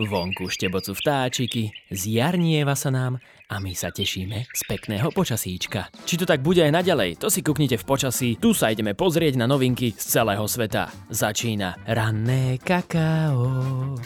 Vonku 0.00 0.48
štebocu 0.48 0.96
vtáčiky, 0.96 1.74
zjarnieva 1.92 2.72
sa 2.72 2.88
nám 2.88 3.20
a 3.50 3.58
my 3.58 3.74
sa 3.74 3.90
tešíme 3.92 4.46
z 4.48 4.62
pekného 4.64 5.10
počasíčka. 5.12 5.90
Či 6.06 6.22
to 6.22 6.24
tak 6.24 6.40
bude 6.40 6.62
aj 6.62 6.72
naďalej, 6.72 7.18
to 7.20 7.28
si 7.28 7.42
kuknite 7.44 7.76
v 7.76 7.84
počasí. 7.84 8.28
Tu 8.38 8.54
sa 8.54 8.70
ideme 8.72 8.94
pozrieť 8.96 9.36
na 9.36 9.50
novinky 9.50 9.92
z 9.92 10.04
celého 10.22 10.46
sveta. 10.46 10.88
Začína 11.10 11.84
ranné 11.84 12.56
kakao. 12.62 13.98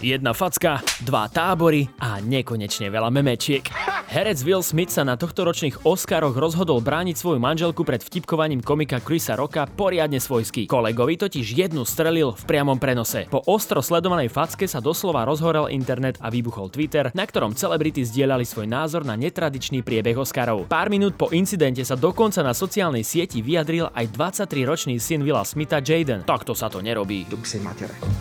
Jedna 0.00 0.32
facka, 0.32 0.80
dva 1.04 1.28
tábory 1.28 1.88
a 2.00 2.20
nekonečne 2.24 2.88
veľa 2.88 3.08
memečiek. 3.12 3.85
Herec 4.06 4.38
Will 4.46 4.62
Smith 4.62 4.94
sa 4.94 5.02
na 5.02 5.18
tohtoročných 5.18 5.82
Oscaroch 5.82 6.38
rozhodol 6.38 6.78
brániť 6.78 7.18
svoju 7.18 7.42
manželku 7.42 7.82
pred 7.82 7.98
vtipkovaním 7.98 8.62
komika 8.62 9.02
Chrisa 9.02 9.34
Rocka 9.34 9.66
poriadne 9.66 10.22
svojský. 10.22 10.70
Kolegovi 10.70 11.18
totiž 11.18 11.42
jednu 11.42 11.82
strelil 11.82 12.30
v 12.30 12.42
priamom 12.46 12.78
prenose. 12.78 13.26
Po 13.26 13.42
ostro 13.50 13.82
sledovanej 13.82 14.30
facke 14.30 14.70
sa 14.70 14.78
doslova 14.78 15.26
rozhorel 15.26 15.74
internet 15.74 16.22
a 16.22 16.30
vybuchol 16.30 16.70
Twitter, 16.70 17.10
na 17.18 17.26
ktorom 17.26 17.58
celebrity 17.58 18.06
zdieľali 18.06 18.46
svoj 18.46 18.70
názor 18.70 19.02
na 19.02 19.18
netradičný 19.18 19.82
priebeh 19.82 20.14
Oscarov. 20.14 20.70
Pár 20.70 20.86
minút 20.86 21.18
po 21.18 21.34
incidente 21.34 21.82
sa 21.82 21.98
dokonca 21.98 22.46
na 22.46 22.54
sociálnej 22.54 23.02
sieti 23.02 23.42
vyjadril 23.42 23.90
aj 23.90 24.06
23-ročný 24.14 25.02
syn 25.02 25.26
Willa 25.26 25.42
Smitha 25.42 25.82
Jaden. 25.82 26.22
Takto 26.22 26.54
sa 26.54 26.70
to 26.70 26.78
nerobí. 26.78 27.26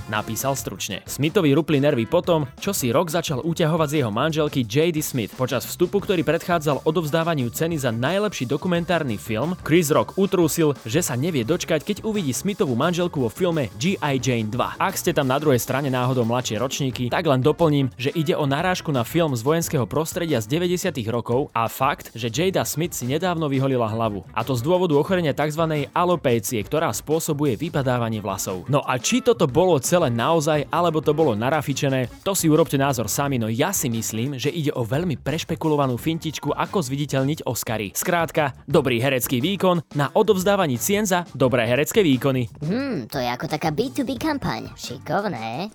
Napísal 0.10 0.58
stručne. 0.58 1.06
Smithovi 1.06 1.54
rupli 1.54 1.78
nervy 1.78 2.10
potom, 2.10 2.50
čo 2.58 2.74
si 2.74 2.90
Rock 2.90 3.14
začal 3.14 3.46
uťahovať 3.46 3.88
z 3.94 3.96
jeho 4.02 4.10
manželky 4.10 4.66
J.D. 4.66 5.06
Smith. 5.06 5.30
Počas 5.38 5.75
vstupu, 5.76 6.00
ktorý 6.00 6.24
predchádzal 6.24 6.88
odovzdávaniu 6.88 7.52
ceny 7.52 7.76
za 7.76 7.92
najlepší 7.92 8.48
dokumentárny 8.48 9.20
film, 9.20 9.60
Chris 9.60 9.92
Rock 9.92 10.16
utrúsil, 10.16 10.72
že 10.88 11.04
sa 11.04 11.20
nevie 11.20 11.44
dočkať, 11.44 11.84
keď 11.84 11.98
uvidí 12.08 12.32
Smithovú 12.32 12.80
manželku 12.80 13.20
vo 13.20 13.28
filme 13.28 13.68
G.I. 13.76 14.16
Jane 14.24 14.48
2. 14.48 14.80
Ak 14.80 14.96
ste 14.96 15.12
tam 15.12 15.28
na 15.28 15.36
druhej 15.36 15.60
strane 15.60 15.92
náhodou 15.92 16.24
mladšie 16.24 16.64
ročníky, 16.64 17.12
tak 17.12 17.28
len 17.28 17.44
doplním, 17.44 17.92
že 18.00 18.08
ide 18.16 18.40
o 18.40 18.48
narážku 18.48 18.88
na 18.96 19.04
film 19.04 19.36
z 19.36 19.44
vojenského 19.44 19.84
prostredia 19.84 20.40
z 20.40 20.48
90. 20.48 20.96
rokov 21.12 21.52
a 21.52 21.68
fakt, 21.68 22.16
že 22.16 22.32
Jada 22.32 22.64
Smith 22.64 22.96
si 22.96 23.04
nedávno 23.04 23.52
vyholila 23.52 23.92
hlavu. 23.92 24.24
A 24.32 24.48
to 24.48 24.56
z 24.56 24.64
dôvodu 24.64 24.96
ochorenia 24.96 25.36
tzv. 25.36 25.92
alopécie, 25.92 26.64
ktorá 26.64 26.88
spôsobuje 26.96 27.60
vypadávanie 27.60 28.24
vlasov. 28.24 28.64
No 28.72 28.80
a 28.80 28.96
či 28.96 29.20
toto 29.20 29.44
bolo 29.44 29.76
celé 29.84 30.08
naozaj, 30.08 30.72
alebo 30.72 31.04
to 31.04 31.12
bolo 31.12 31.36
narafičené, 31.36 32.08
to 32.24 32.32
si 32.32 32.48
urobte 32.48 32.80
názor 32.80 33.12
sami, 33.12 33.36
no 33.36 33.52
ja 33.52 33.76
si 33.76 33.92
myslím, 33.92 34.40
že 34.40 34.48
ide 34.48 34.72
o 34.72 34.88
veľmi 34.88 35.20
prešpekulované 35.20 35.65
špekulovanú 35.66 35.98
fintičku, 35.98 36.54
ako 36.54 36.78
zviditeľniť 36.86 37.50
Oscary. 37.50 37.90
Skrátka, 37.90 38.54
dobrý 38.70 39.02
herecký 39.02 39.42
výkon 39.42 39.82
na 39.98 40.14
odovzdávaní 40.14 40.78
cien 40.78 41.10
za 41.10 41.26
dobré 41.34 41.66
herecké 41.66 42.06
výkony. 42.06 42.46
Hmm, 42.62 43.10
to 43.10 43.18
je 43.18 43.26
ako 43.26 43.50
taká 43.50 43.74
B2B 43.74 44.22
kampaň. 44.22 44.70
Šikovné. 44.78 45.74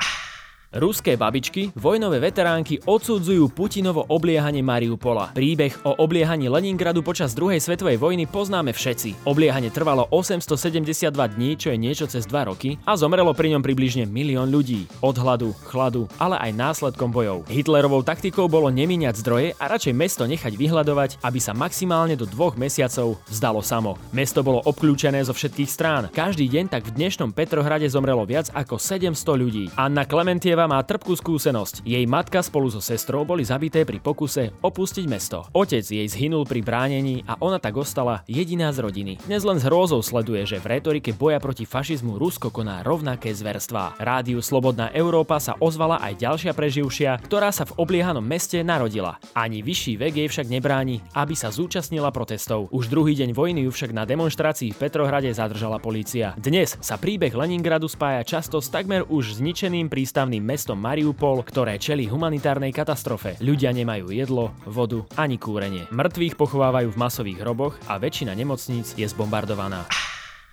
Ruské 0.71 1.19
babičky, 1.19 1.75
vojnové 1.75 2.23
veteránky 2.23 2.79
odsudzujú 2.87 3.51
Putinovo 3.51 4.07
obliehanie 4.07 4.63
Mariupola. 4.63 5.35
Príbeh 5.35 5.75
o 5.83 5.99
obliehaní 5.99 6.47
Leningradu 6.47 7.03
počas 7.03 7.35
druhej 7.35 7.59
svetovej 7.59 7.99
vojny 7.99 8.31
poznáme 8.31 8.71
všetci. 8.71 9.27
Obliehanie 9.27 9.75
trvalo 9.75 10.07
872 10.15 11.11
dní, 11.11 11.59
čo 11.59 11.75
je 11.75 11.79
niečo 11.83 12.07
cez 12.07 12.23
2 12.23 12.55
roky 12.55 12.79
a 12.87 12.95
zomrelo 12.95 13.35
pri 13.35 13.51
ňom 13.51 13.67
približne 13.67 14.07
milión 14.07 14.47
ľudí. 14.47 14.87
Od 15.03 15.19
hladu, 15.19 15.51
chladu, 15.67 16.07
ale 16.23 16.39
aj 16.39 16.55
následkom 16.55 17.11
bojov. 17.11 17.51
Hitlerovou 17.51 18.07
taktikou 18.07 18.47
bolo 18.47 18.71
nemíňať 18.71 19.27
zdroje 19.27 19.49
a 19.59 19.67
radšej 19.67 19.91
mesto 19.91 20.23
nechať 20.23 20.55
vyhľadovať, 20.55 21.19
aby 21.27 21.43
sa 21.43 21.51
maximálne 21.51 22.15
do 22.15 22.31
dvoch 22.31 22.55
mesiacov 22.55 23.19
vzdalo 23.27 23.59
samo. 23.59 23.99
Mesto 24.15 24.47
bolo 24.47 24.63
obklúčené 24.63 25.19
zo 25.27 25.35
všetkých 25.35 25.67
strán. 25.67 26.07
Každý 26.15 26.47
deň 26.47 26.71
tak 26.71 26.87
v 26.87 26.95
dnešnom 26.95 27.35
Petrohrade 27.35 27.91
zomrelo 27.91 28.23
viac 28.23 28.55
ako 28.55 28.79
700 28.79 29.19
ľudí. 29.35 29.67
Anna 29.75 30.07
Klementieva 30.07 30.60
Eva 30.61 30.77
má 30.77 30.85
trpkú 30.85 31.17
skúsenosť. 31.17 31.89
Jej 31.89 32.05
matka 32.05 32.45
spolu 32.45 32.69
so 32.69 32.85
sestrou 32.85 33.25
boli 33.25 33.41
zabité 33.49 33.81
pri 33.89 33.97
pokuse 33.97 34.53
opustiť 34.61 35.09
mesto. 35.09 35.49
Otec 35.57 35.81
jej 35.81 36.05
zhynul 36.05 36.45
pri 36.45 36.61
bránení 36.61 37.25
a 37.25 37.41
ona 37.41 37.57
tak 37.57 37.81
ostala 37.81 38.21
jediná 38.29 38.69
z 38.69 38.85
rodiny. 38.85 39.17
Dnes 39.25 39.41
len 39.41 39.57
s 39.57 39.65
hrôzou 39.65 40.05
sleduje, 40.05 40.45
že 40.45 40.61
v 40.61 40.77
retorike 40.77 41.17
boja 41.17 41.41
proti 41.41 41.65
fašizmu 41.65 42.21
Rusko 42.21 42.53
koná 42.53 42.85
rovnaké 42.85 43.33
zverstvá. 43.33 43.97
Rádiu 43.97 44.45
Slobodná 44.45 44.93
Európa 44.93 45.41
sa 45.41 45.57
ozvala 45.57 45.97
aj 46.05 46.29
ďalšia 46.29 46.53
preživšia, 46.53 47.25
ktorá 47.25 47.49
sa 47.57 47.65
v 47.65 47.81
obliehanom 47.81 48.21
meste 48.21 48.61
narodila. 48.61 49.17
Ani 49.33 49.65
vyšší 49.65 49.97
vek 49.97 50.13
jej 50.13 50.29
však 50.29 50.53
nebráni, 50.53 51.01
aby 51.17 51.33
sa 51.33 51.49
zúčastnila 51.49 52.13
protestov. 52.13 52.69
Už 52.69 52.93
druhý 52.93 53.17
deň 53.17 53.33
vojny 53.33 53.65
ju 53.65 53.73
však 53.73 53.97
na 53.97 54.05
demonstrácii 54.05 54.77
v 54.77 54.81
Petrohrade 54.85 55.33
zadržala 55.33 55.81
polícia. 55.81 56.37
Dnes 56.37 56.77
sa 56.85 57.01
príbeh 57.01 57.33
Leningradu 57.33 57.89
spája 57.89 58.21
často 58.29 58.61
s 58.61 58.69
takmer 58.69 59.09
už 59.09 59.41
zničeným 59.41 59.89
prístavným 59.89 60.50
mestom 60.51 60.83
Mariupol, 60.83 61.47
ktoré 61.47 61.79
čeli 61.79 62.11
humanitárnej 62.11 62.75
katastrofe. 62.75 63.39
Ľudia 63.39 63.71
nemajú 63.71 64.11
jedlo, 64.11 64.51
vodu 64.67 65.07
ani 65.15 65.39
kúrenie. 65.39 65.87
Mŕtvych 65.95 66.35
pochovávajú 66.35 66.91
v 66.91 66.99
masových 66.99 67.39
hroboch 67.47 67.79
a 67.87 68.03
väčšina 68.03 68.35
nemocníc 68.35 68.99
je 68.99 69.07
zbombardovaná. 69.07 70.10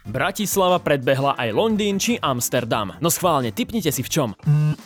Bratislava 0.07 0.79
predbehla 0.79 1.35
aj 1.35 1.51
Londýn 1.51 1.99
či 1.99 2.15
Amsterdam. 2.23 2.95
No 3.03 3.11
schválne, 3.11 3.51
typnite 3.51 3.91
si 3.91 3.99
v 3.99 4.07
čom. 4.07 4.29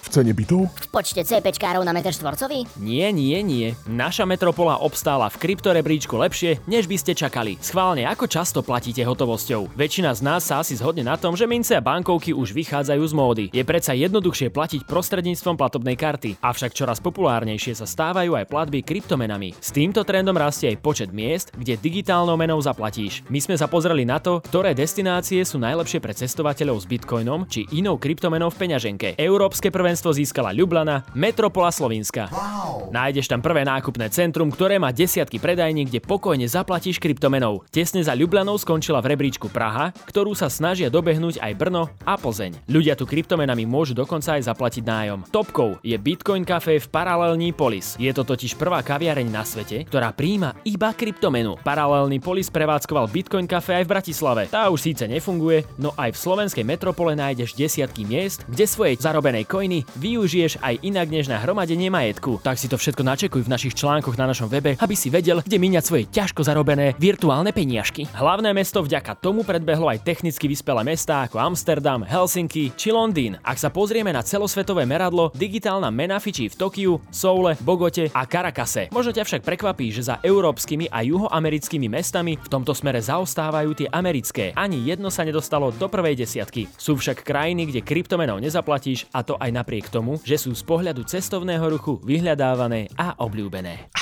V 0.02 0.08
cene 0.10 0.34
bytov? 0.34 0.66
V 0.66 0.88
počte 0.90 1.22
CPčkárov 1.22 1.86
na 1.86 1.94
meter 1.94 2.10
štvorcový? 2.10 2.66
Nie, 2.82 3.14
nie, 3.14 3.38
nie. 3.46 3.78
Naša 3.86 4.26
metropola 4.26 4.82
obstála 4.82 5.30
v 5.30 5.38
kryptorebríčku 5.38 6.18
lepšie, 6.18 6.66
než 6.66 6.90
by 6.90 6.98
ste 6.98 7.14
čakali. 7.14 7.62
Schválne, 7.62 8.10
ako 8.10 8.26
často 8.26 8.66
platíte 8.66 9.06
hotovosťou? 9.06 9.78
Väčšina 9.78 10.10
z 10.18 10.26
nás 10.26 10.42
sa 10.42 10.66
asi 10.66 10.74
zhodne 10.74 11.06
na 11.06 11.14
tom, 11.22 11.38
že 11.38 11.46
mince 11.46 11.78
a 11.78 11.86
bankovky 11.86 12.34
už 12.34 12.58
vychádzajú 12.58 13.04
z 13.06 13.14
módy. 13.14 13.46
Je 13.54 13.62
predsa 13.62 13.94
jednoduchšie 13.94 14.50
platiť 14.50 14.90
prostredníctvom 14.90 15.54
platobnej 15.54 16.02
karty. 16.02 16.42
Avšak 16.42 16.74
čoraz 16.74 16.98
populárnejšie 16.98 17.78
sa 17.78 17.86
stávajú 17.86 18.34
aj 18.42 18.50
platby 18.50 18.82
kryptomenami. 18.82 19.54
S 19.62 19.70
týmto 19.70 20.02
trendom 20.02 20.34
rastie 20.34 20.74
aj 20.74 20.82
počet 20.82 21.14
miest, 21.14 21.54
kde 21.54 21.78
digitálnou 21.78 22.34
menou 22.42 22.58
zaplatíš. 22.58 23.22
My 23.30 23.38
sme 23.38 23.54
sa 23.54 23.70
pozreli 23.70 24.02
na 24.02 24.18
to, 24.18 24.42
ktoré 24.42 24.74
destinácie 24.74 25.11
destinácie 25.12 25.44
sú 25.44 25.60
najlepšie 25.60 26.00
pre 26.00 26.16
cestovateľov 26.16 26.80
s 26.80 26.88
bitcoinom 26.88 27.44
či 27.44 27.68
inou 27.76 28.00
kryptomenou 28.00 28.48
v 28.48 28.64
peňaženke. 28.64 29.20
Európske 29.20 29.68
prvenstvo 29.68 30.16
získala 30.16 30.56
Ljubljana, 30.56 31.04
Metropola 31.12 31.68
Slovinska. 31.68 32.32
Wow. 32.32 32.96
Nájdeš 32.96 33.28
tam 33.28 33.44
prvé 33.44 33.68
nákupné 33.68 34.08
centrum, 34.08 34.48
ktoré 34.48 34.80
má 34.80 34.96
desiatky 34.96 35.36
predajní, 35.36 35.92
kde 35.92 36.00
pokojne 36.00 36.48
zaplatíš 36.48 36.96
kryptomenou. 37.04 37.68
Tesne 37.68 38.00
za 38.00 38.16
Ljubljanou 38.16 38.56
skončila 38.56 39.04
v 39.04 39.12
rebríčku 39.12 39.52
Praha, 39.52 39.92
ktorú 40.08 40.32
sa 40.32 40.48
snažia 40.48 40.88
dobehnúť 40.88 41.44
aj 41.44 41.60
Brno 41.60 41.92
a 42.08 42.16
Plzeň. 42.16 42.72
Ľudia 42.72 42.96
tu 42.96 43.04
kryptomenami 43.04 43.68
môžu 43.68 43.92
dokonca 43.92 44.40
aj 44.40 44.48
zaplatiť 44.48 44.88
nájom. 44.88 45.28
Topkou 45.28 45.76
je 45.84 46.00
Bitcoin 46.00 46.48
Café 46.48 46.80
v 46.80 46.88
Paralelní 46.88 47.52
Polis. 47.52 48.00
Je 48.00 48.16
to 48.16 48.24
totiž 48.24 48.56
prvá 48.56 48.80
kaviareň 48.80 49.28
na 49.28 49.44
svete, 49.44 49.84
ktorá 49.92 50.16
príjma 50.16 50.56
iba 50.64 50.96
kryptomenu. 50.96 51.60
Paralelný 51.60 52.24
Polis 52.24 52.48
prevádzkoval 52.48 53.12
Bitcoin 53.12 53.44
Café 53.44 53.84
aj 53.84 53.84
v 53.84 53.92
Bratislave. 53.92 54.44
Tá 54.48 54.72
už 54.72 54.88
síce 54.88 55.01
síce 55.02 55.10
nefunguje, 55.10 55.66
no 55.82 55.98
aj 55.98 56.14
v 56.14 56.22
slovenskej 56.22 56.62
metropole 56.62 57.18
nájdeš 57.18 57.58
desiatky 57.58 58.06
miest, 58.06 58.46
kde 58.46 58.70
svojej 58.70 59.02
zarobenej 59.02 59.50
koiny 59.50 59.82
využiješ 59.98 60.62
aj 60.62 60.78
inak 60.86 61.10
než 61.10 61.26
na 61.26 61.42
hromadenie 61.42 61.90
majetku. 61.90 62.38
Tak 62.46 62.62
si 62.62 62.70
to 62.70 62.78
všetko 62.78 63.02
načekuj 63.02 63.42
v 63.42 63.50
našich 63.50 63.74
článkoch 63.74 64.14
na 64.14 64.30
našom 64.30 64.46
webe, 64.46 64.78
aby 64.78 64.94
si 64.94 65.10
vedel, 65.10 65.42
kde 65.42 65.58
míňať 65.58 65.82
svoje 65.90 66.06
ťažko 66.14 66.46
zarobené 66.46 66.94
virtuálne 67.02 67.50
peniažky. 67.50 68.06
Hlavné 68.14 68.54
mesto 68.54 68.86
vďaka 68.86 69.18
tomu 69.18 69.42
predbehlo 69.42 69.90
aj 69.90 70.06
technicky 70.06 70.46
vyspelé 70.46 70.86
mestá 70.86 71.26
ako 71.26 71.42
Amsterdam, 71.42 72.06
Helsinki 72.06 72.78
či 72.78 72.94
Londýn. 72.94 73.42
Ak 73.42 73.58
sa 73.58 73.74
pozrieme 73.74 74.14
na 74.14 74.22
celosvetové 74.22 74.86
meradlo, 74.86 75.34
digitálna 75.34 75.90
mena 75.90 76.22
fičí 76.22 76.46
v 76.46 76.62
Tokiu, 76.62 77.02
Soule, 77.10 77.58
Bogote 77.66 78.14
a 78.14 78.22
Karakase. 78.30 78.94
Možno 78.94 79.18
ťa 79.18 79.26
však 79.26 79.42
prekvapí, 79.42 79.90
že 79.90 80.06
za 80.06 80.22
európskymi 80.22 80.94
a 80.94 81.02
juhoamerickými 81.02 81.90
mestami 81.90 82.38
v 82.38 82.48
tomto 82.54 82.78
smere 82.78 83.02
zaostávajú 83.02 83.74
tie 83.74 83.88
americké. 83.90 84.54
Ani 84.54 84.91
jedno 84.92 85.08
sa 85.08 85.24
nedostalo 85.24 85.72
do 85.72 85.88
prvej 85.88 86.20
desiatky. 86.20 86.68
Sú 86.76 87.00
však 87.00 87.24
krajiny, 87.24 87.72
kde 87.72 87.86
kryptomenou 87.86 88.44
nezaplatíš 88.44 89.08
a 89.16 89.24
to 89.24 89.40
aj 89.40 89.52
napriek 89.56 89.88
tomu, 89.88 90.20
že 90.28 90.36
sú 90.36 90.52
z 90.52 90.64
pohľadu 90.68 91.08
cestovného 91.08 91.64
ruchu 91.72 92.04
vyhľadávané 92.04 92.92
a 93.00 93.16
obľúbené. 93.24 94.01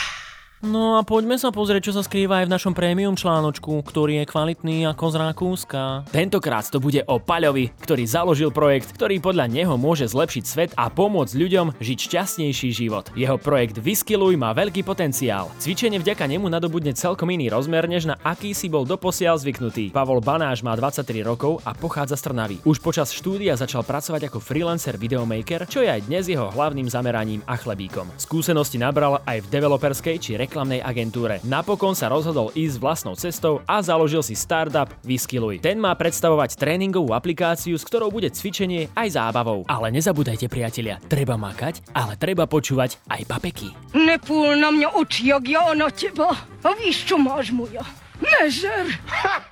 No 0.59 0.99
a 0.99 1.07
poďme 1.07 1.39
sa 1.39 1.55
pozrieť, 1.55 1.87
čo 1.87 1.95
sa 1.95 2.03
skrýva 2.03 2.43
aj 2.43 2.51
v 2.51 2.53
našom 2.59 2.75
prémium 2.75 3.15
článočku, 3.15 3.79
ktorý 3.79 4.19
je 4.19 4.25
kvalitný 4.27 4.83
ako 4.91 5.05
z 5.07 5.15
Rakúska. 5.15 5.81
Tentokrát 6.11 6.67
to 6.67 6.83
bude 6.83 6.99
o 7.07 7.15
Paľovi, 7.15 7.71
ktorý 7.79 8.03
založil 8.03 8.51
projekt, 8.51 8.91
ktorý 8.91 9.23
podľa 9.23 9.47
neho 9.47 9.79
môže 9.79 10.11
zlepšiť 10.11 10.43
svet 10.43 10.71
a 10.75 10.91
pomôcť 10.91 11.31
ľuďom 11.31 11.79
žiť 11.79 11.97
šťastnejší 12.11 12.75
život. 12.75 13.07
Jeho 13.15 13.39
projekt 13.39 13.79
Vyskiluj 13.79 14.35
má 14.35 14.51
veľký 14.51 14.83
potenciál. 14.83 15.47
Cvičenie 15.63 15.95
vďaka 15.95 16.27
nemu 16.27 16.51
nadobudne 16.51 16.91
celkom 16.91 17.31
iný 17.31 17.47
rozmer, 17.47 17.87
než 17.87 18.11
na 18.11 18.19
aký 18.19 18.51
si 18.51 18.67
bol 18.67 18.83
doposiaľ 18.83 19.39
zvyknutý. 19.39 19.95
Pavol 19.95 20.19
Banáš 20.19 20.59
má 20.59 20.75
23 20.75 21.23
rokov 21.23 21.63
a 21.63 21.71
pochádza 21.71 22.19
z 22.19 22.27
Trnavy. 22.27 22.57
Už 22.67 22.83
počas 22.83 23.15
štúdia 23.15 23.55
začal 23.55 23.87
pracovať 23.87 24.27
ako 24.27 24.43
freelancer 24.43 24.99
videomaker, 24.99 25.63
čo 25.71 25.79
je 25.79 25.87
aj 25.87 26.03
dnes 26.11 26.27
jeho 26.27 26.51
hlavným 26.51 26.91
zameraním 26.91 27.47
a 27.47 27.55
chlebíkom. 27.55 28.11
Skúsenosti 28.19 28.75
nabral 28.75 29.23
aj 29.23 29.47
v 29.47 29.51
developerskej 29.55 30.19
či 30.19 30.31
reklamnej 30.49 30.81
agentúre. 30.81 31.37
Napokon 31.45 31.93
sa 31.93 32.09
rozhodol 32.09 32.49
ísť 32.57 32.81
vlastnou 32.81 33.13
cestou 33.13 33.61
a 33.69 33.85
založil 33.85 34.25
si 34.25 34.33
startup 34.33 34.89
Viskyluj. 35.05 35.61
Ten 35.61 35.77
má 35.77 35.93
predstavovať 35.93 36.57
tréningovú 36.57 37.13
aplikáciu, 37.13 37.77
s 37.77 37.85
ktorou 37.85 38.09
bude 38.09 38.33
cvičenie 38.33 38.89
aj 38.97 39.13
zábavou. 39.13 39.69
Ale 39.69 39.93
nezabúdajte 39.93 40.49
priatelia, 40.49 40.97
treba 41.05 41.37
makať, 41.37 41.93
ale 41.93 42.17
treba 42.17 42.49
počúvať 42.49 42.97
aj 43.13 43.21
papeky. 43.29 43.69
Nepůl 43.93 44.57
na 44.57 44.73
mě 44.73 44.87
oči, 44.87 45.27
jak 45.29 45.45
já 45.45 45.73
na 45.77 45.89
těba. 45.93 46.33
A 46.65 46.69
víš, 46.73 47.05
čo 47.05 47.21
máš 47.21 47.53
moja? 47.53 47.85
Nežer! 48.19 48.99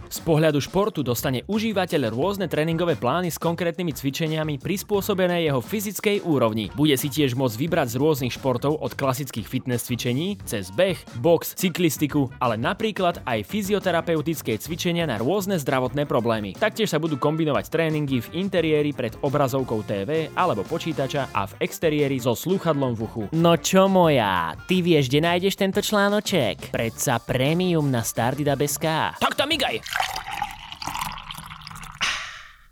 Z 0.08 0.24
pohľadu 0.24 0.64
športu 0.64 1.04
dostane 1.04 1.44
užívateľ 1.52 2.16
rôzne 2.16 2.48
tréningové 2.48 2.96
plány 2.96 3.28
s 3.28 3.36
konkrétnymi 3.36 3.92
cvičeniami 3.92 4.56
prispôsobené 4.56 5.44
jeho 5.44 5.60
fyzickej 5.60 6.24
úrovni. 6.24 6.72
Bude 6.72 6.96
si 6.96 7.12
tiež 7.12 7.36
môcť 7.36 7.60
vybrať 7.60 7.88
z 7.92 8.00
rôznych 8.00 8.34
športov 8.40 8.80
od 8.80 8.96
klasických 8.96 9.44
fitness 9.44 9.92
cvičení 9.92 10.40
cez 10.48 10.72
beh, 10.72 10.96
box, 11.20 11.60
cyklistiku, 11.60 12.32
ale 12.40 12.56
napríklad 12.56 13.20
aj 13.28 13.44
fyzioterapeutické 13.52 14.56
cvičenia 14.56 15.04
na 15.04 15.20
rôzne 15.20 15.60
zdravotné 15.60 16.08
problémy. 16.08 16.56
Taktiež 16.56 16.96
sa 16.96 17.04
budú 17.04 17.20
kombinovať 17.20 17.68
tréningy 17.68 18.24
v 18.24 18.48
interiéri 18.48 18.96
pred 18.96 19.12
obrazovkou 19.20 19.84
TV 19.84 20.32
alebo 20.40 20.64
počítača 20.64 21.36
a 21.36 21.52
v 21.52 21.68
exteriéri 21.68 22.16
so 22.24 22.32
slúchadlom 22.32 22.96
v 22.96 23.02
uchu. 23.04 23.24
No 23.36 23.60
čo 23.60 23.92
moja, 23.92 24.56
ty 24.72 24.80
vieš, 24.80 25.12
kde 25.12 25.20
nájdeš 25.28 25.60
tento 25.60 25.84
článoček? 25.84 26.72
Predsa 26.72 27.20
premium 27.20 27.92
na 27.92 28.08
Stardida.sk. 28.58 29.20
Tak 29.22 29.36
tam 29.38 29.50
migaj! 29.50 29.82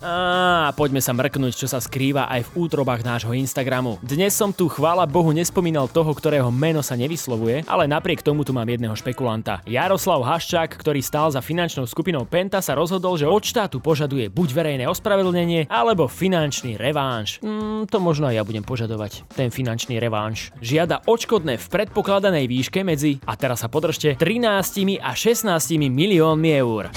Á, 0.03 0.75
poďme 0.75 0.99
sa 0.99 1.15
mrknúť, 1.15 1.55
čo 1.55 1.67
sa 1.71 1.79
skrýva 1.79 2.27
aj 2.27 2.51
v 2.51 2.67
útrobách 2.67 3.07
nášho 3.07 3.31
Instagramu. 3.31 3.95
Dnes 4.03 4.35
som 4.35 4.51
tu 4.51 4.67
chvála 4.67 5.07
Bohu 5.07 5.31
nespomínal 5.31 5.87
toho, 5.87 6.11
ktorého 6.11 6.51
meno 6.51 6.83
sa 6.83 6.99
nevyslovuje, 6.99 7.63
ale 7.63 7.87
napriek 7.87 8.19
tomu 8.19 8.43
tu 8.43 8.51
mám 8.51 8.67
jedného 8.67 8.91
špekulanta. 8.91 9.63
Jaroslav 9.63 10.19
Haščák, 10.19 10.75
ktorý 10.75 10.99
stál 10.99 11.31
za 11.31 11.39
finančnou 11.39 11.87
skupinou 11.87 12.27
Penta, 12.27 12.59
sa 12.59 12.75
rozhodol, 12.75 13.15
že 13.15 13.23
od 13.23 13.39
štátu 13.39 13.79
požaduje 13.79 14.27
buď 14.27 14.49
verejné 14.51 14.83
ospravedlnenie, 14.91 15.71
alebo 15.71 16.11
finančný 16.11 16.75
revanš. 16.75 17.39
Mm, 17.39 17.87
to 17.87 18.03
možno 18.03 18.27
aj 18.27 18.35
ja 18.35 18.43
budem 18.43 18.67
požadovať, 18.67 19.23
ten 19.31 19.47
finančný 19.47 19.95
revanš. 20.03 20.51
Žiada 20.59 21.07
odškodné 21.07 21.55
v 21.55 21.65
predpokladanej 21.71 22.51
výške 22.51 22.83
medzi, 22.83 23.23
a 23.23 23.39
teraz 23.39 23.63
sa 23.63 23.71
podržte, 23.71 24.19
13 24.19 24.99
a 24.99 25.15
16 25.15 25.55
miliónmi 25.79 26.51
eur. 26.51 26.91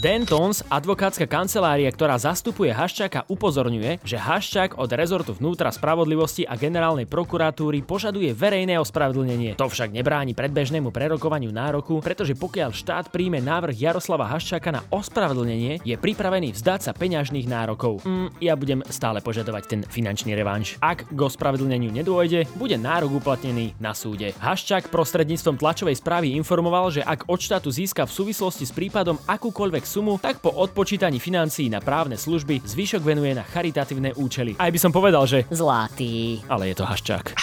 Dentons, 0.00 0.64
advokátska 0.72 1.28
kancelária, 1.28 1.92
ktorá 1.92 2.16
zastupuje 2.16 2.72
Haščáka, 2.72 3.28
upozorňuje, 3.28 4.00
že 4.00 4.16
Haščák 4.16 4.80
od 4.80 4.88
rezortu 4.96 5.36
vnútra 5.36 5.68
spravodlivosti 5.68 6.48
a 6.48 6.56
generálnej 6.56 7.04
prokuratúry 7.04 7.84
požaduje 7.84 8.32
verejné 8.32 8.80
ospravedlnenie. 8.80 9.60
To 9.60 9.68
však 9.68 9.92
nebráni 9.92 10.32
predbežnému 10.32 10.88
prerokovaniu 10.88 11.52
nároku, 11.52 12.00
pretože 12.00 12.32
pokiaľ 12.32 12.72
štát 12.72 13.12
príjme 13.12 13.44
návrh 13.44 13.76
Jaroslava 13.76 14.24
Haščáka 14.32 14.72
na 14.72 14.80
ospravedlnenie, 14.88 15.84
je 15.84 16.00
pripravený 16.00 16.56
vzdať 16.56 16.80
sa 16.80 16.92
peňažných 16.96 17.44
nárokov. 17.44 18.00
Mm, 18.00 18.32
ja 18.40 18.56
budem 18.56 18.80
stále 18.88 19.20
požadovať 19.20 19.62
ten 19.68 19.80
finančný 19.84 20.32
revanš. 20.32 20.80
Ak 20.80 21.12
k 21.12 21.20
ospravedlneniu 21.20 21.92
nedôjde, 21.92 22.48
bude 22.56 22.80
nárok 22.80 23.20
uplatnený 23.20 23.76
na 23.76 23.92
súde. 23.92 24.32
Haščák 24.40 24.88
prostredníctvom 24.88 25.60
tlačovej 25.60 26.00
správy 26.00 26.32
informoval, 26.40 26.88
že 26.88 27.04
ak 27.04 27.28
od 27.28 27.36
štátu 27.36 27.68
získa 27.68 28.08
v 28.08 28.16
súvislosti 28.16 28.64
s 28.64 28.72
prípadom 28.72 29.20
akúkoľvek 29.28 29.89
sumu, 29.90 30.22
tak 30.22 30.38
po 30.38 30.54
odpočítaní 30.54 31.18
financií 31.18 31.66
na 31.66 31.82
právne 31.82 32.14
služby 32.14 32.62
zvyšok 32.62 33.02
venuje 33.02 33.34
na 33.34 33.42
charitatívne 33.42 34.14
účely. 34.14 34.54
Aj 34.54 34.70
by 34.70 34.78
som 34.78 34.94
povedal, 34.94 35.26
že 35.26 35.50
Zlatý. 35.50 36.46
ale 36.46 36.70
je 36.70 36.78
to 36.78 36.86
haščák. 36.86 37.34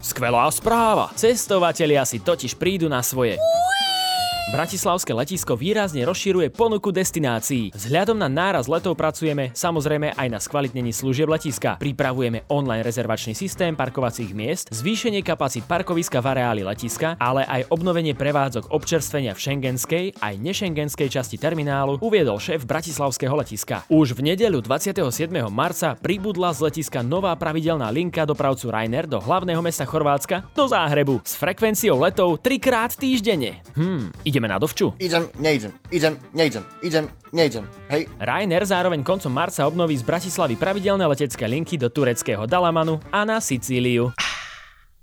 Skvelá 0.00 0.48
správa! 0.52 1.12
Cestovatelia 1.16 2.04
si 2.04 2.20
totiž 2.20 2.56
prídu 2.56 2.88
na 2.88 3.00
svoje. 3.04 3.40
Bratislavské 4.50 5.14
letisko 5.14 5.54
výrazne 5.54 6.02
rozširuje 6.02 6.50
ponuku 6.50 6.90
destinácií. 6.90 7.70
Vzhľadom 7.70 8.18
na 8.18 8.26
náraz 8.26 8.66
letov 8.66 8.98
pracujeme 8.98 9.54
samozrejme 9.54 10.18
aj 10.18 10.26
na 10.26 10.42
skvalitnení 10.42 10.90
služieb 10.90 11.30
letiska. 11.30 11.78
Pripravujeme 11.78 12.50
online 12.50 12.82
rezervačný 12.82 13.30
systém 13.38 13.78
parkovacích 13.78 14.34
miest, 14.34 14.66
zvýšenie 14.74 15.22
kapacít 15.22 15.70
parkoviska 15.70 16.18
v 16.18 16.26
areáli 16.34 16.62
letiska, 16.66 17.14
ale 17.22 17.46
aj 17.46 17.70
obnovenie 17.70 18.10
prevádzok 18.18 18.74
občerstvenia 18.74 19.38
v 19.38 19.42
šengenskej 19.46 20.04
aj 20.18 20.34
nešengenskej 20.42 21.06
časti 21.06 21.38
terminálu, 21.38 22.02
uviedol 22.02 22.42
šéf 22.42 22.66
Bratislavského 22.66 23.38
letiska. 23.38 23.86
Už 23.86 24.18
v 24.18 24.34
nedeľu 24.34 24.66
27. 24.66 25.30
marca 25.46 25.94
pribudla 25.94 26.50
z 26.50 26.66
letiska 26.66 27.06
nová 27.06 27.38
pravidelná 27.38 27.86
linka 27.94 28.26
dopravcu 28.26 28.66
Rainer 28.66 29.06
do 29.06 29.22
hlavného 29.22 29.62
mesta 29.62 29.86
Chorvátska 29.86 30.50
do 30.58 30.66
Záhrebu 30.66 31.22
s 31.22 31.38
frekvenciou 31.38 32.02
letov 32.02 32.42
3 32.42 32.58
krát 32.58 32.90
týždenne. 32.98 33.62
Hm, 33.78 34.10
ideme 34.40 34.48
na 34.48 34.58
dovču. 34.58 34.96
Idem, 34.96 35.28
nejdem, 35.36 35.72
idem, 35.92 36.16
nejdem, 36.32 36.64
idem, 36.80 37.04
nejdem. 37.32 37.68
Hej, 37.92 38.08
Ryanair 38.16 38.64
zároveň 38.64 39.04
koncom 39.04 39.28
marca 39.28 39.68
obnoví 39.68 39.92
z 40.00 40.02
Bratislavy 40.02 40.56
pravidelné 40.56 41.04
letecké 41.04 41.44
linky 41.44 41.76
do 41.76 41.92
tureckého 41.92 42.48
Dalamanu 42.48 42.96
a 43.12 43.28
na 43.28 43.36
Sicíliu. 43.36 44.08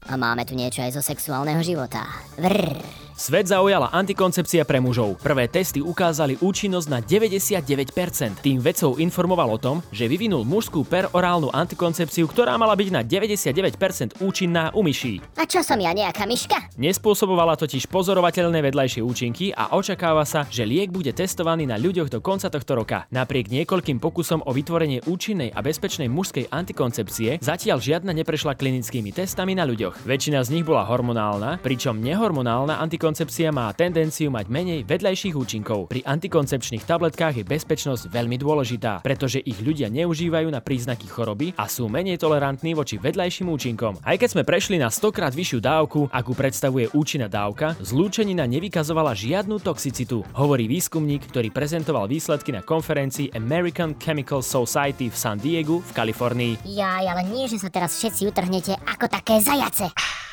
A 0.10 0.18
máme 0.18 0.42
tu 0.42 0.58
niečo 0.58 0.82
aj 0.82 0.98
zo 0.98 1.04
sexuálneho 1.06 1.62
života. 1.62 2.02
Vrr. 2.42 3.07
Svet 3.18 3.50
zaujala 3.50 3.90
antikoncepcia 3.98 4.62
pre 4.62 4.78
mužov. 4.78 5.18
Prvé 5.18 5.50
testy 5.50 5.82
ukázali 5.82 6.38
účinnosť 6.38 6.86
na 6.86 7.02
99%. 7.02 8.46
Tým 8.46 8.62
vedcov 8.62 9.02
informoval 9.02 9.50
o 9.50 9.58
tom, 9.58 9.82
že 9.90 10.06
vyvinul 10.06 10.46
mužskú 10.46 10.86
perorálnu 10.86 11.50
antikoncepciu, 11.50 12.30
ktorá 12.30 12.54
mala 12.62 12.78
byť 12.78 12.90
na 12.94 13.02
99% 13.02 14.22
účinná 14.22 14.70
u 14.78 14.86
myší. 14.86 15.18
A 15.34 15.50
čo 15.50 15.66
som 15.66 15.82
ja, 15.82 15.98
nejaká 15.98 16.30
myška? 16.30 16.78
Nespôsobovala 16.78 17.58
totiž 17.58 17.90
pozorovateľné 17.90 18.62
vedľajšie 18.62 19.02
účinky 19.02 19.50
a 19.50 19.74
očakáva 19.74 20.22
sa, 20.22 20.46
že 20.46 20.70
liek 20.70 20.94
bude 20.94 21.10
testovaný 21.10 21.66
na 21.66 21.82
ľuďoch 21.82 22.14
do 22.14 22.22
konca 22.22 22.54
tohto 22.54 22.78
roka. 22.78 23.10
Napriek 23.10 23.50
niekoľkým 23.50 23.98
pokusom 23.98 24.46
o 24.46 24.54
vytvorenie 24.54 25.02
účinnej 25.10 25.58
a 25.58 25.66
bezpečnej 25.66 26.06
mužskej 26.06 26.54
antikoncepcie, 26.54 27.42
zatiaľ 27.42 27.82
žiadna 27.82 28.14
neprešla 28.14 28.54
klinickými 28.54 29.10
testami 29.10 29.58
na 29.58 29.66
ľuďoch. 29.66 30.06
Väčšina 30.06 30.46
z 30.46 30.54
nich 30.54 30.66
bola 30.70 30.86
hormonálna, 30.86 31.58
pričom 31.66 31.98
nehormonálna 31.98 32.78
antikoncepcia 32.78 33.07
má 33.54 33.72
tendenciu 33.72 34.28
mať 34.34 34.50
menej 34.52 34.84
vedľajších 34.84 35.36
účinkov. 35.38 35.88
Pri 35.94 36.02
antikoncepčných 36.04 36.84
tabletkách 36.84 37.40
je 37.40 37.46
bezpečnosť 37.48 38.10
veľmi 38.10 38.36
dôležitá, 38.36 39.06
pretože 39.06 39.40
ich 39.40 39.62
ľudia 39.64 39.88
neužívajú 39.88 40.52
na 40.52 40.60
príznaky 40.60 41.08
choroby 41.08 41.56
a 41.56 41.72
sú 41.72 41.88
menej 41.88 42.20
tolerantní 42.20 42.76
voči 42.76 43.00
vedľajším 43.00 43.48
účinkom. 43.48 44.04
Aj 44.04 44.20
keď 44.20 44.30
sme 44.36 44.44
prešli 44.44 44.76
na 44.76 44.92
100 44.92 45.16
krát 45.16 45.32
vyššiu 45.32 45.60
dávku, 45.64 46.12
akú 46.12 46.36
predstavuje 46.36 46.92
účinná 46.92 47.32
dávka, 47.32 47.80
zlúčenina 47.80 48.44
nevykazovala 48.44 49.16
žiadnu 49.16 49.64
toxicitu, 49.64 50.28
hovorí 50.36 50.68
výskumník, 50.68 51.32
ktorý 51.32 51.54
prezentoval 51.54 52.12
výsledky 52.12 52.52
na 52.52 52.66
konferencii 52.66 53.32
American 53.38 53.96
Chemical 53.96 54.44
Society 54.44 55.08
v 55.08 55.16
San 55.16 55.40
Diegu 55.40 55.80
v 55.80 55.92
Kalifornii. 55.96 56.54
Jaj, 56.68 57.06
ale 57.08 57.24
nie, 57.32 57.48
že 57.48 57.62
sa 57.62 57.72
teraz 57.72 57.96
všetci 57.96 58.28
utrhnete 58.28 58.76
ako 58.84 59.08
také 59.08 59.40
zajace. 59.40 60.27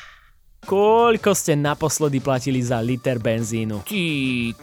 Koľko 0.64 1.36
ste 1.36 1.60
naposledy 1.60 2.24
platili 2.24 2.64
za 2.64 2.80
liter 2.80 3.20
benzínu? 3.20 3.84
Ty 3.84 4.00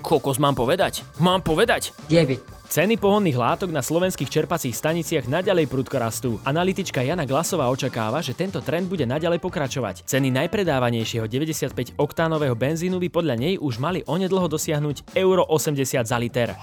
kokos 0.01 0.41
mám 0.41 0.57
povedať? 0.57 1.05
Mám 1.21 1.45
povedať? 1.45 1.93
9. 2.09 2.41
Ceny 2.71 2.97
pohonných 2.97 3.37
látok 3.37 3.69
na 3.69 3.85
slovenských 3.85 4.31
čerpacích 4.31 4.73
staniciach 4.73 5.29
naďalej 5.29 5.69
prudko 5.69 6.01
rastú. 6.01 6.41
Analytička 6.41 7.05
Jana 7.05 7.29
Glasová 7.29 7.69
očakáva, 7.69 8.23
že 8.25 8.33
tento 8.33 8.63
trend 8.65 8.89
bude 8.89 9.05
naďalej 9.05 9.43
pokračovať. 9.43 10.07
Ceny 10.09 10.33
najpredávanejšieho 10.41 11.29
95 11.29 11.99
oktánového 12.01 12.57
benzínu 12.57 12.97
by 12.97 13.09
podľa 13.13 13.35
nej 13.37 13.53
už 13.61 13.77
mali 13.77 14.01
onedlho 14.07 14.49
dosiahnuť 14.49 15.13
euro 15.19 15.45
80 15.45 15.85
za 16.01 16.17
liter. 16.17 16.57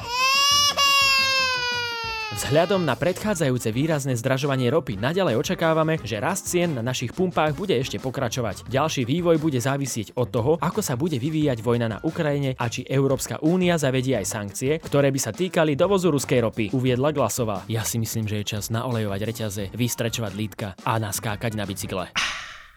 Vzhľadom 2.49 2.81
na 2.81 2.97
predchádzajúce 2.97 3.69
výrazné 3.77 4.17
zdražovanie 4.17 4.73
ropy 4.73 4.97
naďalej 4.97 5.37
očakávame, 5.37 6.01
že 6.01 6.17
rast 6.17 6.49
cien 6.49 6.73
na 6.73 6.81
našich 6.81 7.13
pumpách 7.13 7.53
bude 7.53 7.77
ešte 7.77 8.01
pokračovať. 8.01 8.65
Ďalší 8.73 9.05
vývoj 9.05 9.37
bude 9.37 9.61
závisieť 9.61 10.17
od 10.17 10.33
toho, 10.33 10.57
ako 10.57 10.81
sa 10.81 10.97
bude 10.97 11.21
vyvíjať 11.21 11.61
vojna 11.61 11.93
na 11.93 11.99
Ukrajine 12.01 12.57
a 12.57 12.73
či 12.73 12.89
Európska 12.89 13.37
únia 13.45 13.77
zavedie 13.77 14.17
aj 14.17 14.33
sankcie, 14.33 14.81
ktoré 14.81 15.13
by 15.13 15.21
sa 15.21 15.37
týkali 15.37 15.77
dovozu 15.77 16.09
ruskej 16.09 16.41
ropy, 16.41 16.65
uviedla 16.73 17.13
Glasová. 17.13 17.69
Ja 17.69 17.85
si 17.85 18.01
myslím, 18.01 18.25
že 18.25 18.41
je 18.41 18.57
čas 18.57 18.73
naolejovať 18.73 19.21
reťaze, 19.29 19.65
vystrečovať 19.77 20.33
lítka 20.33 20.73
a 20.89 20.97
naskákať 20.97 21.53
na 21.53 21.69
bicykle. 21.69 22.09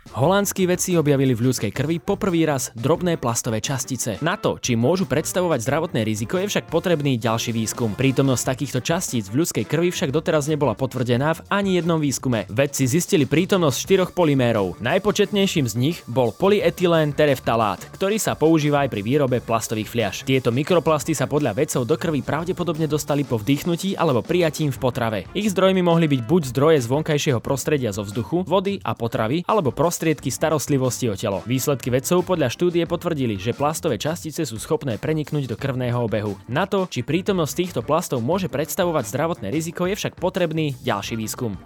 Holandskí 0.09 0.65
vedci 0.65 0.97
objavili 0.97 1.37
v 1.37 1.45
ľudskej 1.45 1.69
krvi 1.69 2.01
poprvý 2.01 2.49
raz 2.49 2.73
drobné 2.73 3.21
plastové 3.21 3.61
častice. 3.61 4.17
Na 4.25 4.33
to, 4.33 4.57
či 4.57 4.73
môžu 4.73 5.05
predstavovať 5.05 5.61
zdravotné 5.61 6.01
riziko, 6.01 6.41
je 6.41 6.49
však 6.49 6.73
potrebný 6.73 7.21
ďalší 7.21 7.53
výskum. 7.53 7.93
Prítomnosť 7.93 8.43
takýchto 8.43 8.81
častíc 8.81 9.29
v 9.29 9.45
ľudskej 9.45 9.61
krvi 9.69 9.93
však 9.93 10.09
doteraz 10.09 10.49
nebola 10.49 10.73
potvrdená 10.73 11.37
v 11.37 11.45
ani 11.53 11.77
jednom 11.77 12.01
výskume. 12.01 12.49
Vedci 12.49 12.89
zistili 12.89 13.29
prítomnosť 13.29 13.77
štyroch 13.77 14.11
polymérov. 14.17 14.81
Najpočetnejším 14.81 15.69
z 15.69 15.75
nich 15.77 15.97
bol 16.09 16.33
polyetylén 16.33 17.13
tereftalát, 17.13 17.79
ktorý 17.93 18.17
sa 18.17 18.33
používa 18.33 18.81
aj 18.81 18.89
pri 18.89 19.05
výrobe 19.05 19.37
plastových 19.37 19.85
fliaž. 19.87 20.15
Tieto 20.25 20.49
mikroplasty 20.49 21.13
sa 21.13 21.29
podľa 21.29 21.53
vedcov 21.53 21.85
do 21.85 21.93
krvi 21.93 22.25
pravdepodobne 22.25 22.89
dostali 22.89 23.21
po 23.21 23.37
vdýchnutí 23.37 24.01
alebo 24.01 24.25
prijatím 24.25 24.73
v 24.73 24.81
potrave. 24.81 25.19
Ich 25.37 25.53
zdrojmi 25.53 25.85
mohli 25.85 26.09
byť 26.09 26.21
buď 26.25 26.41
zdroje 26.49 26.81
z 26.81 26.89
vonkajšieho 26.89 27.37
prostredia 27.37 27.93
zo 27.93 28.01
vzduchu, 28.01 28.49
vody 28.49 28.81
a 28.81 28.97
potravy, 28.97 29.45
alebo 29.45 29.69
prostredie 29.69 29.90
prostriedky 29.91 30.31
starostlivosti 30.31 31.11
o 31.11 31.19
telo. 31.19 31.43
Výsledky 31.43 31.91
vedcov 31.91 32.23
podľa 32.23 32.47
štúdie 32.47 32.87
potvrdili, 32.87 33.35
že 33.35 33.51
plastové 33.51 33.99
častice 33.99 34.47
sú 34.47 34.55
schopné 34.55 34.95
preniknúť 34.95 35.51
do 35.51 35.59
krvného 35.59 35.99
obehu. 36.07 36.39
Na 36.47 36.63
to, 36.63 36.87
či 36.87 37.03
prítomnosť 37.03 37.53
týchto 37.59 37.81
plastov 37.83 38.23
môže 38.23 38.47
predstavovať 38.47 39.11
zdravotné 39.11 39.51
riziko, 39.51 39.83
je 39.83 39.99
však 39.99 40.15
potrebný 40.15 40.79
ďalší 40.79 41.19
výskum. 41.19 41.59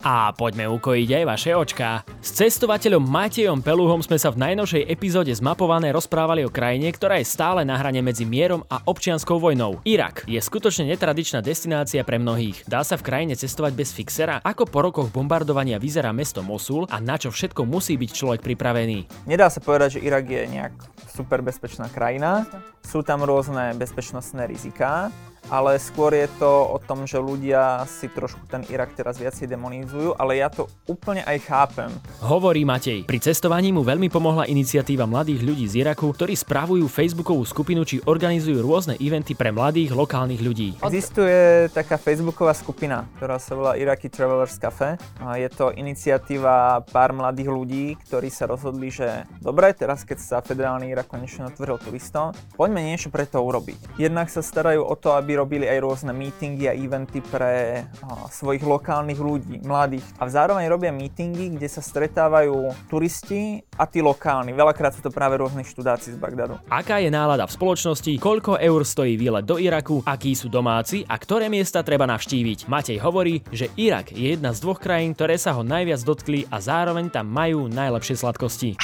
A 0.00 0.32
poďme 0.32 0.64
ukojiť 0.72 1.08
aj 1.20 1.24
vaše 1.28 1.52
očká. 1.52 2.08
S 2.28 2.36
cestovateľom 2.36 3.08
Matejom 3.08 3.64
Peluhom 3.64 4.04
sme 4.04 4.20
sa 4.20 4.28
v 4.28 4.44
najnovšej 4.44 4.84
epizóde 4.84 5.32
zmapované 5.32 5.96
rozprávali 5.96 6.44
o 6.44 6.52
krajine, 6.52 6.92
ktorá 6.92 7.16
je 7.16 7.24
stále 7.24 7.64
na 7.64 7.80
hrane 7.80 8.04
medzi 8.04 8.28
mierom 8.28 8.68
a 8.68 8.84
občianskou 8.84 9.40
vojnou. 9.40 9.80
Irak 9.88 10.28
je 10.28 10.36
skutočne 10.36 10.92
netradičná 10.92 11.40
destinácia 11.40 12.04
pre 12.04 12.20
mnohých. 12.20 12.68
Dá 12.68 12.84
sa 12.84 13.00
v 13.00 13.08
krajine 13.08 13.32
cestovať 13.32 13.72
bez 13.72 13.96
fixera? 13.96 14.44
Ako 14.44 14.68
po 14.68 14.84
rokoch 14.84 15.08
bombardovania 15.08 15.80
vyzerá 15.80 16.12
mesto 16.12 16.44
Mosul 16.44 16.84
a 16.92 17.00
na 17.00 17.16
čo 17.16 17.32
všetko 17.32 17.64
musí 17.64 17.96
byť 17.96 18.10
človek 18.12 18.40
pripravený? 18.44 19.24
Nedá 19.24 19.48
sa 19.48 19.64
povedať, 19.64 19.96
že 19.96 20.04
Irak 20.04 20.28
je 20.28 20.44
nejak 20.52 20.76
super 21.08 21.40
bezpečná 21.40 21.88
krajina. 21.88 22.44
Sú 22.84 23.00
tam 23.00 23.24
rôzne 23.24 23.72
bezpečnostné 23.80 24.44
riziká 24.52 25.08
ale 25.46 25.78
skôr 25.78 26.10
je 26.12 26.26
to 26.42 26.50
o 26.74 26.82
tom, 26.82 27.06
že 27.06 27.22
ľudia 27.22 27.86
si 27.86 28.10
trošku 28.10 28.50
ten 28.50 28.66
Irak 28.66 28.98
teraz 28.98 29.22
viacej 29.22 29.46
demonizujú, 29.46 30.18
ale 30.18 30.42
ja 30.42 30.50
to 30.50 30.66
úplne 30.90 31.22
aj 31.22 31.38
chápem. 31.46 31.90
Hovorí 32.18 32.66
Matej. 32.66 33.06
Pri 33.06 33.22
cestovaní 33.22 33.70
mu 33.70 33.86
veľmi 33.86 34.10
pomohla 34.10 34.50
iniciatíva 34.50 35.06
mladých 35.06 35.46
ľudí 35.46 35.64
z 35.70 35.86
Iraku, 35.86 36.10
ktorí 36.10 36.34
spravujú 36.34 36.84
facebookovú 36.90 37.46
skupinu 37.46 37.86
či 37.86 38.02
organizujú 38.02 38.60
rôzne 38.60 38.98
eventy 38.98 39.38
pre 39.38 39.54
mladých 39.54 39.94
lokálnych 39.94 40.42
ľudí. 40.42 40.68
Existuje 40.82 41.70
taká 41.70 41.96
facebooková 41.96 42.52
skupina, 42.52 43.06
ktorá 43.16 43.38
sa 43.38 43.54
volá 43.54 43.72
Iraqi 43.78 44.10
Travelers 44.10 44.56
Cafe. 44.56 45.00
Je 45.36 45.48
to 45.52 45.70
iniciatíva 45.72 46.82
pár 46.88 47.14
mladých 47.14 47.48
ľudí, 47.52 47.84
ktorí 48.08 48.28
sa 48.32 48.48
rozhodli, 48.48 48.90
že 48.90 49.24
dobre, 49.38 49.70
teraz 49.76 50.02
keď 50.02 50.18
sa 50.18 50.36
federálny 50.42 50.90
Irak 50.90 51.06
konečne 51.06 51.48
otvoril 51.48 51.78
turistom, 51.78 52.34
poďme 52.56 52.82
niečo 52.82 53.08
pre 53.12 53.28
to 53.28 53.38
urobiť. 53.40 54.00
Jednak 54.00 54.32
sa 54.32 54.40
starajú 54.40 54.82
o 54.82 54.94
to, 54.98 55.14
aby 55.14 55.37
robili 55.38 55.70
aj 55.70 55.78
rôzne 55.78 56.10
meetingy 56.10 56.66
a 56.66 56.74
eventy 56.74 57.22
pre 57.22 57.86
svojich 58.34 58.66
lokálnych 58.66 59.20
ľudí, 59.22 59.62
mladých. 59.62 60.02
A 60.18 60.26
zároveň 60.26 60.66
robia 60.66 60.90
meetingy, 60.90 61.54
kde 61.54 61.70
sa 61.70 61.78
stretávajú 61.78 62.74
turisti 62.90 63.62
a 63.78 63.86
tí 63.86 64.02
lokálni. 64.02 64.50
Veľakrát 64.50 64.98
sú 64.98 65.06
to 65.06 65.14
práve 65.14 65.38
rôzni 65.38 65.62
študáci 65.62 66.14
z 66.14 66.18
Bagdadu. 66.18 66.58
Aká 66.66 66.98
je 66.98 67.08
nálada 67.08 67.46
v 67.46 67.54
spoločnosti, 67.54 68.18
koľko 68.18 68.58
eur 68.58 68.82
stojí 68.82 69.14
výlet 69.14 69.46
do 69.46 69.62
Iraku, 69.62 70.02
akí 70.02 70.34
sú 70.34 70.50
domáci 70.50 71.06
a 71.06 71.14
ktoré 71.14 71.46
miesta 71.46 71.86
treba 71.86 72.10
navštíviť. 72.10 72.66
Matej 72.66 72.98
hovorí, 72.98 73.46
že 73.54 73.70
Irak 73.78 74.10
je 74.10 74.34
jedna 74.34 74.50
z 74.50 74.60
dvoch 74.66 74.82
krajín, 74.82 75.14
ktoré 75.14 75.38
sa 75.38 75.54
ho 75.54 75.62
najviac 75.62 76.02
dotkli 76.02 76.50
a 76.50 76.58
zároveň 76.58 77.12
tam 77.14 77.30
majú 77.30 77.70
najlepšie 77.70 78.18
sladkosti. 78.18 78.74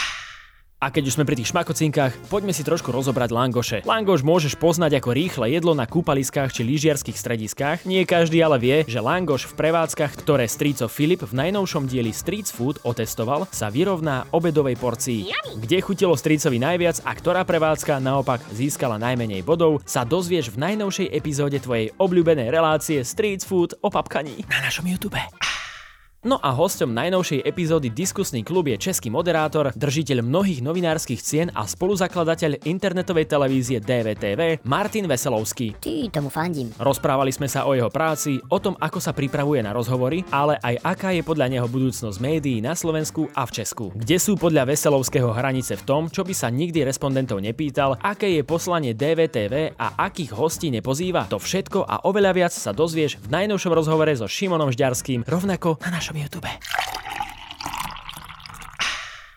A 0.85 0.93
keď 0.93 1.09
už 1.09 1.17
sme 1.17 1.25
pri 1.25 1.41
tých 1.41 1.49
šmakocinkách, 1.49 2.29
poďme 2.29 2.53
si 2.53 2.61
trošku 2.61 2.93
rozobrať 2.93 3.33
langoše. 3.33 3.79
Langoš 3.89 4.21
môžeš 4.21 4.61
poznať 4.61 5.01
ako 5.01 5.17
rýchle 5.17 5.49
jedlo 5.49 5.73
na 5.73 5.89
kúpaliskách 5.89 6.53
či 6.53 6.61
lyžiarských 6.61 7.17
strediskách. 7.17 7.89
Nie 7.89 8.05
každý 8.05 8.45
ale 8.45 8.61
vie, 8.61 8.77
že 8.85 9.01
langoš 9.01 9.49
v 9.49 9.65
prevádzkach, 9.65 10.13
ktoré 10.13 10.45
strýco 10.45 10.85
Filip 10.93 11.25
v 11.25 11.33
najnovšom 11.41 11.89
dieli 11.89 12.13
Street 12.13 12.53
Food 12.53 12.85
otestoval, 12.85 13.49
sa 13.49 13.73
vyrovná 13.73 14.29
obedovej 14.29 14.77
porcii. 14.77 15.33
Kde 15.57 15.81
chutilo 15.81 16.13
strýcovi 16.21 16.61
najviac 16.61 17.01
a 17.01 17.17
ktorá 17.17 17.49
prevádzka 17.49 17.97
naopak 18.05 18.45
získala 18.53 19.01
najmenej 19.01 19.41
bodov, 19.41 19.81
sa 19.89 20.05
dozvieš 20.05 20.53
v 20.53 20.69
najnovšej 20.69 21.09
epizóde 21.17 21.65
tvojej 21.65 21.97
obľúbenej 21.97 22.53
relácie 22.53 23.01
Street 23.09 23.41
Food 23.41 23.73
o 23.81 23.89
papkaní 23.89 24.45
na 24.53 24.61
našom 24.61 24.85
YouTube. 24.85 25.17
No 26.25 26.41
a 26.41 26.57
hosťom 26.57 26.97
najnovšej 26.97 27.45
epizódy 27.45 27.93
Diskusný 27.93 28.41
klub 28.41 28.73
je 28.73 28.81
český 28.81 29.13
moderátor, 29.13 29.77
držiteľ 29.77 30.25
mnohých 30.25 30.65
novinárskych 30.65 31.21
cien 31.21 31.53
a 31.53 31.69
spoluzakladateľ 31.69 32.65
internetovej 32.65 33.29
televízie 33.29 33.77
DVTV 33.85 34.65
Martin 34.65 35.05
Veselovský. 35.05 35.77
Ty, 35.77 36.09
tomu 36.09 36.33
fandím. 36.33 36.73
Rozprávali 36.81 37.29
sme 37.29 37.45
sa 37.45 37.69
o 37.69 37.77
jeho 37.77 37.93
práci, 37.93 38.41
o 38.49 38.57
tom, 38.57 38.73
ako 38.81 39.05
sa 39.05 39.13
pripravuje 39.13 39.61
na 39.61 39.77
rozhovory, 39.77 40.25
ale 40.33 40.57
aj 40.65 40.81
aká 40.97 41.13
je 41.13 41.21
podľa 41.21 41.47
neho 41.53 41.69
budúcnosť 41.69 42.17
médií 42.17 42.65
na 42.65 42.73
Slovensku 42.73 43.29
a 43.37 43.45
v 43.45 43.61
Česku. 43.61 43.93
Kde 43.93 44.17
sú 44.17 44.41
podľa 44.41 44.73
Veselovského 44.73 45.29
hranice 45.29 45.77
v 45.77 45.85
tom, 45.85 46.09
čo 46.09 46.25
by 46.25 46.33
sa 46.33 46.49
nikdy 46.49 46.89
respondentov 46.89 47.45
nepýtal, 47.45 48.01
aké 48.01 48.33
je 48.33 48.41
poslanie 48.41 48.97
DVTV 48.97 49.77
a 49.77 50.01
akých 50.09 50.33
hostí 50.33 50.73
nepozýva. 50.73 51.29
To 51.29 51.37
všetko 51.37 51.85
a 51.85 52.09
oveľa 52.09 52.33
viac 52.33 52.53
sa 52.57 52.73
dozvieš 52.73 53.21
v 53.21 53.29
najnovšom 53.29 53.77
rozhovore 53.77 54.17
so 54.17 54.25
Šimonom 54.25 54.73
Žďarským, 54.73 55.29
rovnako 55.29 55.77
na 55.85 56.01
našom 56.01 56.14
YouTube. 56.17 56.51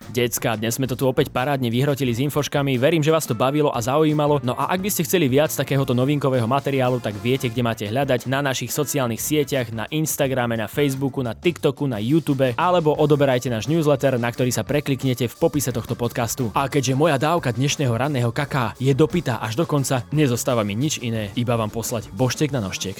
Decka, 0.08 0.56
dnes 0.56 0.80
sme 0.80 0.88
to 0.88 0.96
tu 0.96 1.04
opäť 1.04 1.28
parádne 1.28 1.68
vyhrotili 1.68 2.16
s 2.16 2.18
infoškami, 2.24 2.80
verím, 2.80 3.04
že 3.04 3.12
vás 3.12 3.28
to 3.28 3.36
bavilo 3.36 3.70
a 3.70 3.78
zaujímalo. 3.78 4.40
No 4.40 4.56
a 4.56 4.72
ak 4.72 4.80
by 4.80 4.90
ste 4.90 5.04
chceli 5.04 5.28
viac 5.28 5.52
takéhoto 5.52 5.92
novinkového 5.92 6.48
materiálu, 6.48 6.98
tak 6.98 7.14
viete, 7.20 7.46
kde 7.52 7.62
máte 7.62 7.84
hľadať 7.86 8.24
na 8.24 8.40
našich 8.40 8.72
sociálnych 8.72 9.20
sieťach, 9.20 9.68
na 9.70 9.84
Instagrame, 9.92 10.56
na 10.56 10.66
Facebooku, 10.66 11.20
na 11.20 11.36
TikToku, 11.36 11.84
na 11.86 12.00
YouTube, 12.00 12.56
alebo 12.56 12.96
odoberajte 12.96 13.52
náš 13.52 13.68
newsletter, 13.68 14.16
na 14.16 14.32
ktorý 14.32 14.48
sa 14.48 14.64
prekliknete 14.64 15.28
v 15.28 15.38
popise 15.38 15.70
tohto 15.70 15.92
podcastu. 15.92 16.50
A 16.56 16.66
keďže 16.72 16.96
moja 16.96 17.20
dávka 17.20 17.52
dnešného 17.52 17.92
ranného 17.92 18.32
kaká 18.32 18.74
je 18.80 18.90
dopitá 18.96 19.38
až 19.44 19.60
do 19.60 19.68
konca, 19.70 20.02
nezostáva 20.10 20.64
mi 20.64 20.72
nič 20.72 20.98
iné, 21.04 21.30
iba 21.36 21.54
vám 21.54 21.70
poslať 21.70 22.08
boštek 22.16 22.50
na 22.50 22.64
nožtek. 22.64 22.98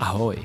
Ahoj. 0.00 0.40